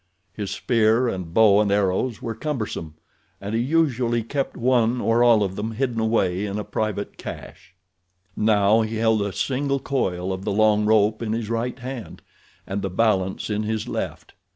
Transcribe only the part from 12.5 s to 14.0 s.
and the balance in his